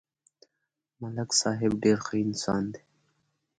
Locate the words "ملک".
0.99-1.29